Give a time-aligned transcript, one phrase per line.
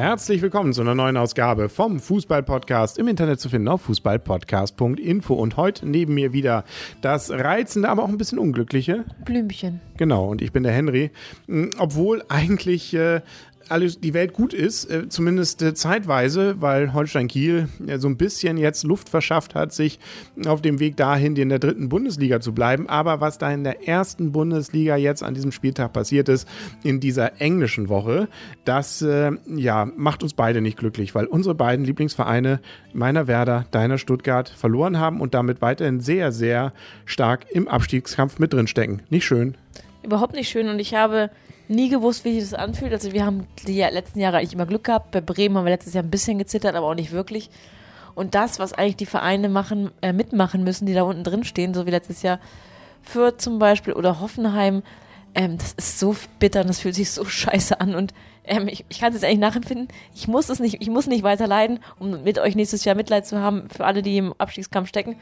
[0.00, 5.34] Herzlich willkommen zu einer neuen Ausgabe vom Fußball-Podcast im Internet zu finden auf fußballpodcast.info.
[5.34, 6.62] Und heute neben mir wieder
[7.00, 9.80] das reizende, aber auch ein bisschen unglückliche Blümchen.
[9.96, 11.10] Genau, und ich bin der Henry.
[11.78, 13.22] Obwohl eigentlich äh,
[13.70, 18.16] alles, die Welt gut ist, äh, zumindest äh, zeitweise, weil Holstein Kiel äh, so ein
[18.16, 19.98] bisschen jetzt Luft verschafft hat, sich
[20.46, 22.88] auf dem Weg dahin, in der dritten Bundesliga zu bleiben.
[22.88, 26.48] Aber was da in der ersten Bundesliga jetzt an diesem Spieltag passiert ist,
[26.82, 28.28] in dieser englischen Woche,
[28.64, 32.60] das äh, ja, macht uns beide nicht glücklich, weil unsere beiden Lieblingsvereine,
[32.92, 36.72] meiner Werder, deiner Stuttgart, verloren haben und damit weiterhin sehr, sehr
[37.04, 39.02] stark im Abstiegskampf mit drin stecken.
[39.10, 39.56] Nicht schön.
[40.02, 41.30] Überhaupt nicht schön und ich habe
[41.68, 42.92] nie gewusst, wie sich das anfühlt.
[42.92, 45.10] Also wir haben die letzten Jahre eigentlich immer Glück gehabt.
[45.10, 47.50] Bei Bremen haben wir letztes Jahr ein bisschen gezittert, aber auch nicht wirklich.
[48.14, 51.74] Und das, was eigentlich die Vereine machen, äh, mitmachen müssen, die da unten drin stehen,
[51.74, 52.40] so wie letztes Jahr
[53.02, 54.82] Fürth zum Beispiel oder Hoffenheim,
[55.34, 57.94] ähm, das ist so bitter und das fühlt sich so scheiße an.
[57.94, 58.12] Und
[58.48, 59.88] ähm, ich, ich kann es jetzt eigentlich nachempfinden.
[60.14, 63.26] Ich muss es nicht, ich muss nicht weiter leiden, um mit euch nächstes Jahr Mitleid
[63.26, 65.16] zu haben für alle, die im Abstiegskampf stecken.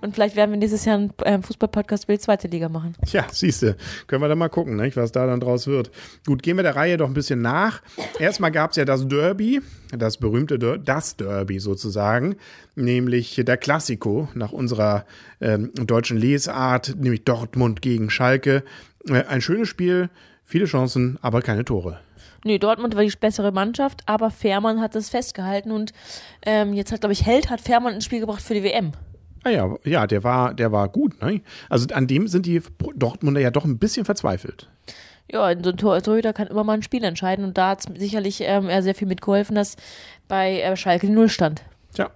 [0.00, 2.96] Und vielleicht werden wir nächstes Jahr einen ähm, Fußball-Podcast Bild zweite Liga machen.
[3.06, 3.76] Tja, siehst du,
[4.08, 5.92] können wir da mal gucken, nicht, was da dann draus wird.
[6.26, 7.82] Gut, gehen wir der Reihe doch ein bisschen nach.
[8.18, 9.60] Erstmal gab es ja das Derby,
[9.96, 12.36] das berühmte Der das Derby sozusagen,
[12.74, 15.04] nämlich der Klassiko nach unserer
[15.40, 18.64] ähm, deutschen Lesart, nämlich Dortmund gegen Schalke.
[19.08, 20.10] Äh, ein schönes Spiel,
[20.44, 22.00] viele Chancen, aber keine Tore.
[22.44, 25.92] Nee, Dortmund war die bessere Mannschaft, aber Fährmann hat das festgehalten und
[26.44, 28.92] ähm, jetzt hat, glaube ich, Held hat Fährmann ins Spiel gebracht für die WM.
[29.44, 31.20] Ah ja, ja, der war, der war gut.
[31.22, 31.40] Ne?
[31.68, 32.60] Also an dem sind die
[32.94, 34.68] Dortmunder ja doch ein bisschen verzweifelt.
[35.30, 38.40] Ja, so ein Tor Torhüter kann immer mal ein Spiel entscheiden und da hat sicherlich
[38.42, 39.76] ähm, er sehr viel mitgeholfen, dass
[40.28, 41.62] bei äh, Schalke die Null stand.
[41.94, 42.10] Tja,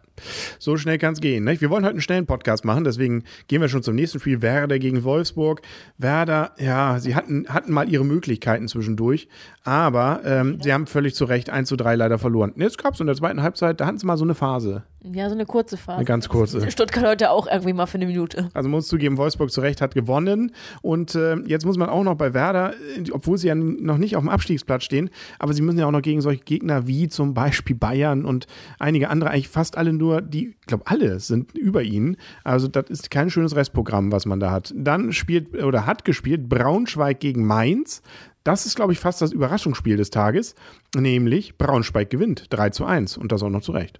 [0.59, 1.45] so schnell kann es gehen.
[1.45, 1.61] Ne?
[1.61, 4.43] Wir wollen heute einen schnellen Podcast machen, deswegen gehen wir schon zum nächsten Spiel.
[4.43, 5.63] Werder gegen Wolfsburg.
[5.99, 9.29] Werder, ja, sie hatten, hatten mal ihre Möglichkeiten zwischendurch,
[9.67, 12.53] aber ähm, sie haben völlig zu Recht 1 zu 3 leider verloren.
[12.57, 14.85] Jetzt gab es in der zweiten Halbzeit, da hatten sie mal so eine Phase.
[15.03, 15.99] Ja, so eine kurze Phase.
[15.99, 16.71] Eine ganz kurze.
[16.71, 18.49] Stuttgart heute auch irgendwie mal für eine Minute.
[18.55, 20.53] Also muss zugeben, Wolfsburg zu Recht hat gewonnen.
[20.83, 22.75] Und äh, jetzt muss man auch noch bei Werder,
[23.13, 26.03] obwohl sie ja noch nicht auf dem Abstiegsplatz stehen, aber sie müssen ja auch noch
[26.03, 28.47] gegen solche Gegner wie zum Beispiel Bayern und
[28.79, 32.17] einige andere, eigentlich fast alle nur, die, ich glaube, alle sind über ihnen.
[32.45, 34.73] Also das ist kein schönes Restprogramm, was man da hat.
[34.77, 38.03] Dann spielt oder hat gespielt Braunschweig gegen Mainz.
[38.47, 40.55] Das ist, glaube ich, fast das Überraschungsspiel des Tages.
[40.95, 43.99] Nämlich Braunschweig gewinnt 3 zu 1 und das auch noch zu Recht.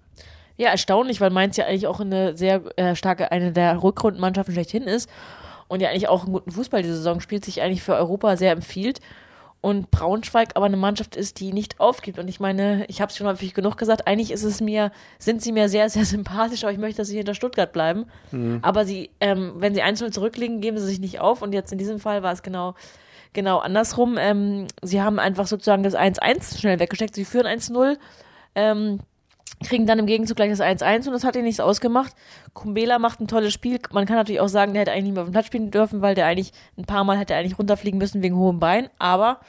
[0.55, 4.83] Ja, erstaunlich, weil Mainz ja eigentlich auch eine sehr äh, starke, eine der Rückrundenmannschaften schlechthin
[4.83, 5.09] ist
[5.67, 8.53] und ja eigentlich auch einen guten Fußball diese Saison spielt, sich eigentlich für Europa sehr
[8.53, 9.01] empfiehlt.
[9.59, 12.17] Und Braunschweig aber eine Mannschaft ist, die nicht aufgibt.
[12.17, 15.41] Und ich meine, ich habe es schon häufig genug gesagt, eigentlich ist es mir, sind
[15.41, 18.05] sie mir sehr, sehr sympathisch, aber ich möchte, dass sie hinter Stuttgart bleiben.
[18.31, 18.59] Mhm.
[18.61, 21.41] Aber sie, ähm, wenn sie einzeln zurückliegen, geben sie sich nicht auf.
[21.41, 22.75] Und jetzt in diesem Fall war es genau,
[23.33, 24.17] genau andersrum.
[24.17, 27.15] Ähm, sie haben einfach sozusagen das 1-1 schnell weggesteckt.
[27.15, 27.97] Sie führen 1-0.
[28.55, 28.99] Ähm,
[29.63, 32.13] kriegen dann im Gegenzug gleich das 1-1 und das hat ihnen nichts ausgemacht.
[32.53, 33.79] Kumbela macht ein tolles Spiel.
[33.91, 36.01] Man kann natürlich auch sagen, der hätte eigentlich nicht mehr auf dem Platz spielen dürfen,
[36.01, 39.39] weil der eigentlich ein paar Mal hätte eigentlich runterfliegen müssen wegen hohem Bein, aber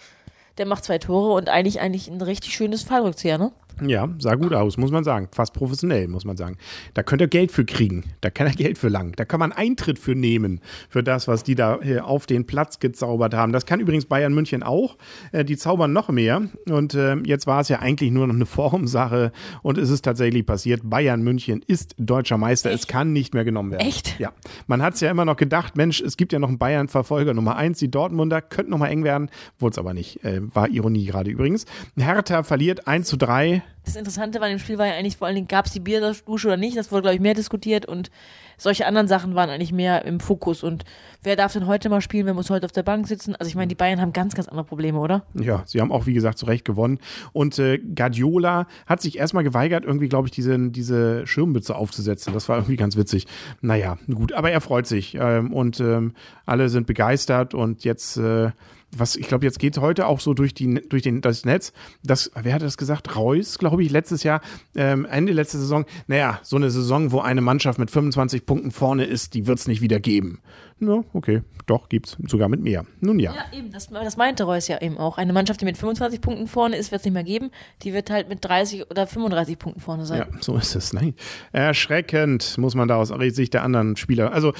[0.56, 3.52] der macht zwei Tore und eigentlich eigentlich ein richtig schönes Fallrückzieher, ne?
[3.86, 5.28] Ja, sah gut aus, muss man sagen.
[5.32, 6.56] Fast professionell, muss man sagen.
[6.94, 8.04] Da könnt ihr Geld für kriegen.
[8.20, 9.12] Da kann er Geld für lang.
[9.16, 13.34] Da kann man Eintritt für nehmen, für das, was die da auf den Platz gezaubert
[13.34, 13.52] haben.
[13.52, 14.96] Das kann übrigens Bayern München auch.
[15.32, 16.42] Äh, die zaubern noch mehr.
[16.68, 19.32] Und äh, jetzt war es ja eigentlich nur noch eine Formsache.
[19.62, 20.80] Und es ist tatsächlich passiert.
[20.84, 22.70] Bayern München ist deutscher Meister.
[22.70, 22.80] Echt?
[22.80, 23.86] Es kann nicht mehr genommen werden.
[23.86, 24.18] Echt?
[24.18, 24.32] Ja.
[24.66, 27.56] Man hat es ja immer noch gedacht, Mensch, es gibt ja noch einen Bayern-Verfolger Nummer
[27.56, 27.78] eins.
[27.78, 29.30] Die Dortmunder könnten noch mal eng werden.
[29.58, 30.24] Wurde es aber nicht.
[30.24, 31.66] Äh, war Ironie gerade übrigens.
[31.96, 35.36] Hertha verliert 1 zu 3 das Interessante bei dem Spiel war ja eigentlich vor allen
[35.36, 38.10] Dingen, gab es die Bierdusche oder nicht, das wurde, glaube ich, mehr diskutiert und
[38.58, 40.62] solche anderen Sachen waren eigentlich mehr im Fokus.
[40.62, 40.84] Und
[41.22, 43.36] wer darf denn heute mal spielen, wer muss heute auf der Bank sitzen?
[43.36, 45.24] Also ich meine, die Bayern haben ganz, ganz andere Probleme, oder?
[45.34, 46.98] Ja, sie haben auch, wie gesagt, zu Recht gewonnen.
[47.32, 52.34] Und äh, Guardiola hat sich erstmal geweigert, irgendwie, glaube ich, diese, diese Schirmbütze aufzusetzen.
[52.34, 53.26] Das war irgendwie ganz witzig.
[53.60, 56.14] Naja, gut, aber er freut sich ähm, und ähm,
[56.44, 58.50] alle sind begeistert und jetzt äh,
[58.96, 61.72] was ich glaube, jetzt geht heute auch so durch, die, durch den, das Netz.
[62.02, 63.16] Das, wer hat das gesagt?
[63.16, 64.40] Reus, glaube ich, letztes Jahr,
[64.74, 65.84] ähm, Ende letzte Saison.
[66.06, 69.68] Naja, so eine Saison, wo eine Mannschaft mit 25 Punkten vorne ist, die wird es
[69.68, 70.40] nicht wieder geben.
[70.80, 72.86] Ja, okay, doch, gibt's sogar mit mehr.
[73.00, 73.34] Nun ja.
[73.34, 75.18] Ja, eben, das, das meinte Reus ja eben auch.
[75.18, 77.50] Eine Mannschaft, die mit 25 Punkten vorne ist, wird es nicht mehr geben.
[77.82, 80.20] Die wird halt mit 30 oder 35 Punkten vorne sein.
[80.20, 80.92] Ja, so ist es.
[80.92, 81.14] Nein.
[81.50, 84.32] Erschreckend, muss man da aus Sicht der anderen Spieler.
[84.32, 84.52] Also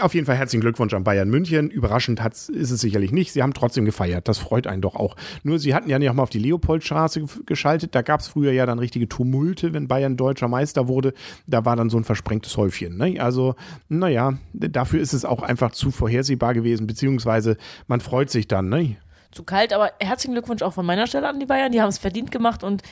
[0.00, 1.70] auf jeden Fall herzlichen Glückwunsch an Bayern München.
[1.70, 3.32] Überraschend ist es sicherlich nicht.
[3.32, 4.28] Sie haben trotzdem gefeiert.
[4.28, 5.16] Das freut einen doch auch.
[5.42, 7.94] Nur sie hatten ja nicht auch mal auf die Leopoldstraße geschaltet.
[7.94, 11.14] Da gab es früher ja dann richtige Tumulte, wenn Bayern deutscher Meister wurde.
[11.46, 12.96] Da war dann so ein versprengtes Häufchen.
[12.96, 13.20] Ne?
[13.20, 13.54] Also,
[13.88, 17.56] naja, dafür ist es auch einfach zu vorhersehbar gewesen, beziehungsweise
[17.86, 18.96] man freut sich dann, ne?
[19.32, 21.72] Zu kalt, aber herzlichen Glückwunsch auch von meiner Stelle an die Bayern.
[21.72, 22.82] Die haben es verdient gemacht und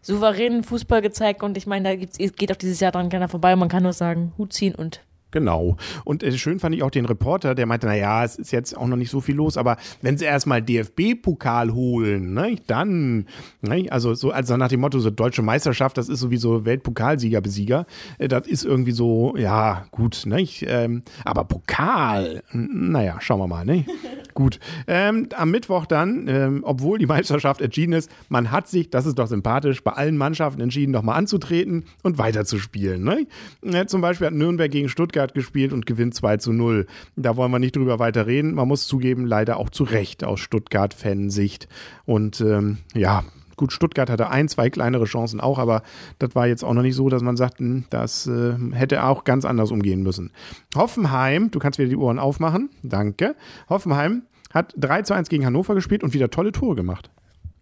[0.00, 3.56] souveränen Fußball gezeigt und ich meine, da geht auch dieses Jahr dran keiner vorbei.
[3.56, 5.00] Man kann nur sagen, Hut ziehen und
[5.34, 5.76] Genau.
[6.04, 8.86] Und äh, schön fand ich auch den Reporter, der meinte, naja, es ist jetzt auch
[8.86, 13.26] noch nicht so viel los, aber wenn sie erstmal DFB-Pokal holen, ne, dann,
[13.60, 17.84] ne, also so also nach dem Motto, so deutsche Meisterschaft, das ist sowieso Weltpokalsieger, Besieger,
[18.18, 23.64] äh, das ist irgendwie so, ja, gut, ne, ähm, aber Pokal, naja, schauen wir mal,
[23.64, 23.84] ne.
[24.34, 24.58] gut.
[24.86, 29.18] Ähm, am Mittwoch dann, ähm, obwohl die Meisterschaft entschieden ist, man hat sich, das ist
[29.18, 33.26] doch sympathisch, bei allen Mannschaften entschieden, nochmal anzutreten und weiterzuspielen, ne.
[33.62, 36.86] Äh, zum Beispiel hat Nürnberg gegen Stuttgart Stuttgart gespielt und gewinnt 2 zu 0.
[37.16, 38.54] Da wollen wir nicht drüber weiter reden.
[38.54, 41.68] Man muss zugeben, leider auch zu Recht aus Stuttgart-Fansicht.
[42.04, 43.22] Und ähm, ja,
[43.56, 45.82] Gut, Stuttgart hatte ein, zwei kleinere Chancen auch, aber
[46.18, 49.24] das war jetzt auch noch nicht so, dass man sagt, hm, das äh, hätte auch
[49.24, 50.32] ganz anders umgehen müssen.
[50.76, 53.34] Hoffenheim, du kannst wieder die Ohren aufmachen, danke.
[53.68, 54.22] Hoffenheim
[54.52, 57.10] hat 3 zu 1 gegen Hannover gespielt und wieder tolle Tore gemacht.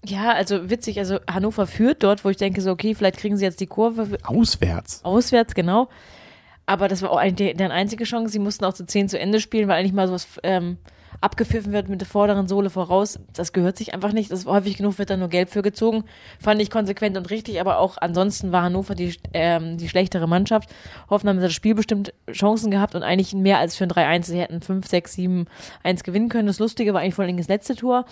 [0.05, 3.45] Ja, also witzig, also Hannover führt dort, wo ich denke so, okay, vielleicht kriegen sie
[3.45, 4.19] jetzt die Kurve.
[4.25, 5.01] Auswärts.
[5.05, 5.89] Auswärts, genau.
[6.67, 8.33] Aber das war auch eigentlich deren einzige Chance.
[8.33, 10.79] Sie mussten auch zu 10 zu Ende spielen, weil eigentlich mal sowas ähm,
[11.23, 13.19] abgepfiffen wird mit der vorderen Sohle voraus.
[13.33, 14.31] Das gehört sich einfach nicht.
[14.31, 16.05] Das häufig genug wird da nur gelb für gezogen.
[16.41, 20.69] Fand ich konsequent und richtig, aber auch ansonsten war Hannover die, ähm, die schlechtere Mannschaft.
[21.09, 24.25] Hoffenheim hat das Spiel bestimmt Chancen gehabt und eigentlich mehr als für ein 3-1.
[24.25, 25.47] Sie hätten 5, 6, 7,
[25.85, 26.49] 1 gewinnen können.
[26.49, 28.05] Das Lustige war eigentlich vor allem das letzte Tor.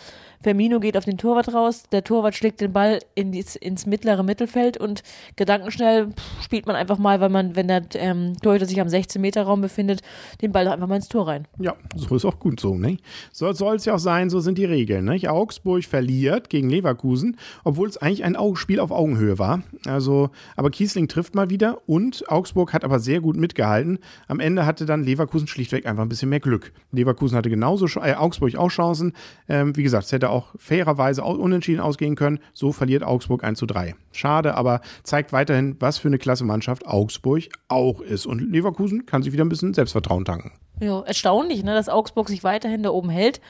[0.43, 4.23] Firmino geht auf den Torwart raus, der Torwart schlägt den Ball in die, ins mittlere
[4.23, 5.03] Mittelfeld und
[5.37, 10.01] gedankenschnell spielt man einfach mal, weil man, wenn der ähm, Torhüter sich am 16-Meter-Raum befindet,
[10.41, 11.47] den Ball einfach mal ins Tor rein.
[11.59, 12.97] Ja, so ist auch gut so, ne?
[13.33, 15.21] So soll es ja auch sein, so sind die Regeln, ne?
[15.31, 19.63] Augsburg verliert gegen Leverkusen, obwohl es eigentlich ein Spiel auf Augenhöhe war.
[19.87, 23.99] Also, aber Kiesling trifft mal wieder und Augsburg hat aber sehr gut mitgehalten.
[24.29, 26.73] Am Ende hatte dann Leverkusen schlichtweg einfach ein bisschen mehr Glück.
[26.93, 29.13] Leverkusen hatte genauso, äh, Augsburg auch Chancen.
[29.49, 32.41] Ähm, wie gesagt, es hätte auch fairerweise unentschieden ausgehen können.
[32.53, 33.95] So verliert Augsburg 1 zu 3.
[34.13, 38.27] Schade, aber zeigt weiterhin, was für eine klasse Mannschaft Augsburg auch ist.
[38.27, 40.53] Und Leverkusen kann sich wieder ein bisschen Selbstvertrauen tanken.
[40.81, 43.41] Ja, erstaunlich, ne, dass Augsburg sich weiterhin da oben hält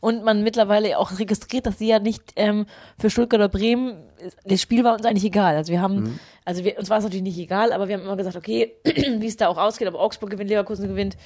[0.00, 2.66] und man mittlerweile auch registriert, dass sie ja nicht ähm,
[2.98, 3.96] für Stuttgart oder Bremen,
[4.44, 5.56] das Spiel war uns eigentlich egal.
[5.56, 6.18] Also wir haben, mhm.
[6.46, 9.26] Also wir, uns war es natürlich nicht egal, aber wir haben immer gesagt, okay, wie
[9.26, 11.16] es da auch ausgeht, ob Augsburg gewinnt, Leverkusen gewinnt,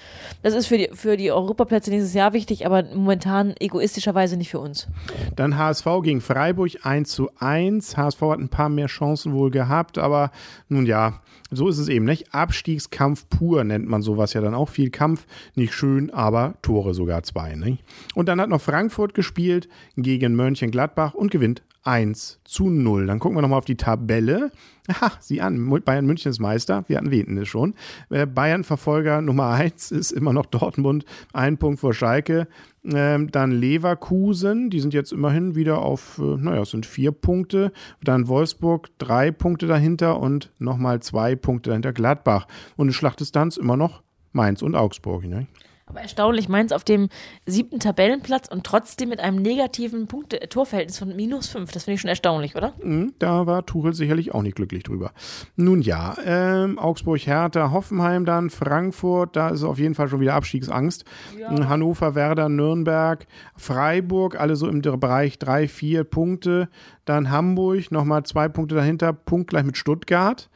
[0.42, 4.58] das ist für die, für die Europaplätze nächstes Jahr wichtig, aber momentan egoistischerweise nicht für
[4.58, 4.88] uns.
[5.36, 7.98] Dann HSV gegen Freiburg 1 zu 1.
[7.98, 10.30] HSV hat ein paar mehr Chancen wohl gehabt, aber
[10.68, 11.20] nun ja,
[11.50, 12.32] so ist es eben, nicht?
[12.32, 14.68] Abstiegskampf pur nennt man sowas ja dann auch.
[14.68, 17.84] Viel Kampf, nicht schön, aber Tore sogar zwei, nicht?
[18.14, 23.06] Und dann hat noch Frankfurt gespielt gegen Mönchengladbach und gewinnt 1 zu 0.
[23.06, 24.50] Dann gucken wir nochmal auf die Tabelle.
[24.88, 26.84] Aha, sieh an, Bayern München ist Meister.
[26.88, 27.74] Wir hatten es schon.
[28.10, 31.04] Äh, Bayern Verfolger Nummer 1 ist immer noch Dortmund.
[31.32, 32.48] Ein Punkt vor Schalke.
[32.84, 37.72] Ähm, dann Leverkusen, die sind jetzt immerhin wieder auf, äh, naja, es sind vier Punkte.
[38.02, 42.46] Dann Wolfsburg, drei Punkte dahinter und nochmal zwei Punkte dahinter Gladbach.
[42.76, 45.24] Und in Schlachtdistanz immer noch Mainz und Augsburg.
[45.24, 45.46] Ne?
[45.90, 47.08] Aber erstaunlich, Mainz auf dem
[47.46, 51.72] siebten Tabellenplatz und trotzdem mit einem negativen Punkte Torverhältnis von minus fünf.
[51.72, 52.74] Das finde ich schon erstaunlich, oder?
[52.82, 55.10] Mhm, da war Tuchel sicherlich auch nicht glücklich drüber.
[55.56, 60.34] Nun ja, ähm, Augsburg, Hertha, Hoffenheim dann, Frankfurt, da ist auf jeden Fall schon wieder
[60.34, 61.04] Abstiegsangst.
[61.38, 61.68] Ja.
[61.68, 66.68] Hannover, Werder, Nürnberg, Freiburg, alle so im Bereich drei, vier Punkte.
[67.04, 70.48] Dann Hamburg, nochmal zwei Punkte dahinter, punktgleich mit Stuttgart.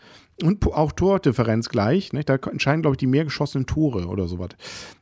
[0.42, 2.12] Und auch Tordifferenz gleich.
[2.12, 2.24] Ne?
[2.24, 4.48] Da entscheiden, glaube ich, die mehr geschossenen Tore oder sowas.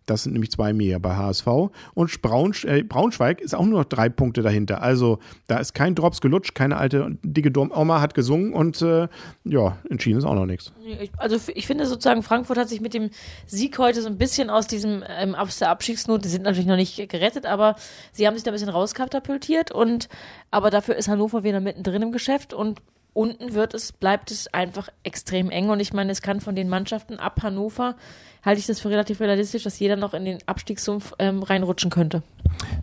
[0.05, 1.47] Das sind nämlich zwei mehr bei HSV.
[1.95, 4.83] Und Braunsch äh, Braunschweig ist auch nur noch drei Punkte dahinter.
[4.83, 9.09] Also da ist kein Drops gelutscht, keine alte dicke Oma hat gesungen und äh,
[9.45, 10.73] ja, entschieden ist auch noch nichts.
[11.17, 13.11] Also ich finde sozusagen, Frankfurt hat sich mit dem
[13.47, 16.77] Sieg heute so ein bisschen aus diesem ähm, aus der Abstiegsnot, die sind natürlich noch
[16.77, 17.77] nicht gerettet, aber
[18.13, 20.09] sie haben sich da ein bisschen rauskatapultiert und
[20.51, 22.83] aber dafür ist Hannover wieder mittendrin im Geschäft und
[23.15, 25.69] unten wird es, bleibt es einfach extrem eng.
[25.69, 27.97] Und ich meine, es kann von den Mannschaften ab Hannover,
[28.45, 32.23] halte ich das für relativ realistisch, dass jeder noch in den Abstiegssumpf ähm, reinrutschen könnte.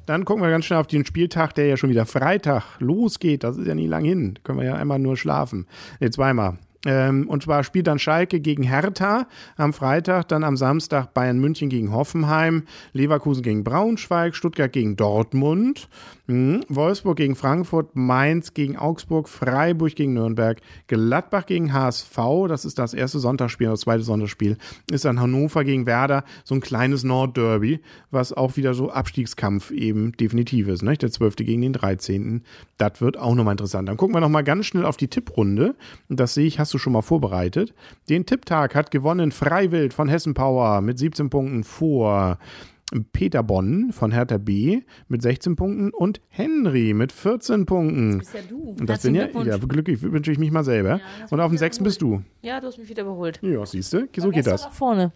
[0.05, 3.43] Dann gucken wir ganz schnell auf den Spieltag, der ja schon wieder Freitag losgeht.
[3.43, 4.39] Das ist ja nie lang hin.
[4.43, 5.67] Können wir ja einmal nur schlafen.
[6.00, 6.57] Ne, zweimal.
[6.86, 11.67] Ähm, und zwar spielt dann Schalke gegen Hertha am Freitag, dann am Samstag Bayern München
[11.67, 15.89] gegen Hoffenheim, Leverkusen gegen Braunschweig, Stuttgart gegen Dortmund,
[16.27, 22.17] mh, Wolfsburg gegen Frankfurt, Mainz gegen Augsburg, Freiburg gegen Nürnberg, Gladbach gegen HSV,
[22.48, 24.57] das ist das erste Sonntagsspiel, das zweite Sonntagsspiel,
[24.89, 30.13] ist dann Hannover gegen Werder, so ein kleines Nordderby, was auch wieder so Abstiegskampf eben
[30.13, 30.95] definitiv ist, ne?
[30.95, 31.36] der 12.
[31.38, 32.43] gegen den 13.
[32.77, 33.89] Das wird auch nochmal interessant.
[33.89, 35.75] Dann gucken wir nochmal ganz schnell auf die Tipprunde.
[36.07, 37.73] Das sehe ich, hast du schon mal vorbereitet.
[38.09, 42.38] Den Tipptag hat gewonnen Freiwild von Hessen Power mit 17 Punkten vor.
[43.13, 48.17] Peter Bonn von Hertha B mit 16 Punkten und Henry mit 14 Punkten.
[48.17, 48.75] bist ja du.
[48.79, 50.99] Und das bin ja, ja glücklich wünsche ich mich mal selber.
[51.21, 51.79] das und auf dem 6.
[51.79, 52.23] bist du.
[52.41, 53.39] Ja, du hast mich wieder überholt.
[53.43, 54.63] Ja, siehst du, so geht das.
[54.63, 55.11] nach vorne.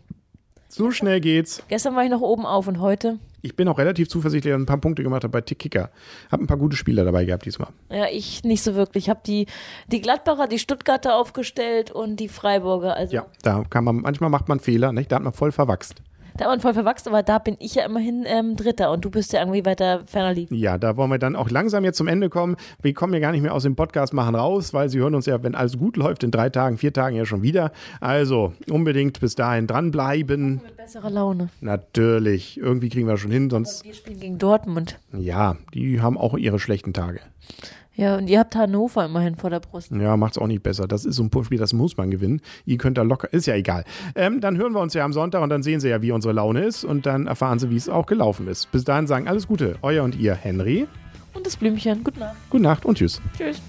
[0.73, 1.61] So schnell geht's.
[1.67, 3.19] Gestern war ich noch oben auf und heute.
[3.43, 5.91] Ich bin auch relativ zuversichtlich, dass ich ein paar Punkte gemacht habe bei Tick-Kicker.
[6.31, 7.67] Hab ein paar gute Spieler dabei gehabt diesmal.
[7.91, 9.03] Ja, ich nicht so wirklich.
[9.03, 9.45] Ich habe die,
[9.91, 12.95] die Gladbacher, die Stuttgarter aufgestellt und die Freiburger.
[12.95, 15.11] Also Ja, da kann man, manchmal macht man Fehler, nicht?
[15.11, 16.01] Da hat man voll verwachst.
[16.37, 19.09] Da war man voll verwachsen, aber da bin ich ja immerhin ähm, Dritter und du
[19.11, 20.55] bist ja irgendwie weiter ferner liegen.
[20.55, 22.55] Ja, da wollen wir dann auch langsam jetzt zum Ende kommen.
[22.81, 25.25] Wir kommen ja gar nicht mehr aus dem Podcast machen raus, weil Sie hören uns
[25.25, 27.71] ja, wenn alles gut läuft, in drei Tagen, vier Tagen ja schon wieder.
[27.99, 30.61] Also unbedingt bis dahin dranbleiben.
[30.63, 31.49] Mit besserer Laune.
[31.61, 32.57] Natürlich.
[32.57, 34.99] Irgendwie kriegen wir schon hin, sonst, Wir spielen gegen Dortmund.
[35.17, 37.19] ja, die haben auch ihre schlechten Tage.
[37.95, 39.91] Ja, und ihr habt Hannover immerhin vor der Brust.
[39.91, 40.87] Ja, macht's auch nicht besser.
[40.87, 42.41] Das ist so ein Spiel, das muss man gewinnen.
[42.65, 43.83] Ihr könnt da locker, ist ja egal.
[44.15, 46.33] Ähm, dann hören wir uns ja am Sonntag und dann sehen Sie ja, wie unsere
[46.33, 48.71] Laune ist und dann erfahren Sie, wie es auch gelaufen ist.
[48.71, 50.87] Bis dahin sagen alles Gute, euer und ihr Henry.
[51.33, 52.03] Und das Blümchen.
[52.03, 52.35] Gute Nacht.
[52.49, 53.21] Gute Nacht und tschüss.
[53.37, 53.61] Tschüss.